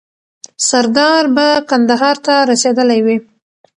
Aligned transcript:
سردار 0.67 1.23
به 1.35 1.47
کندهار 1.69 2.17
ته 2.25 2.33
رسېدلی 2.49 2.99
وي. 3.05 3.17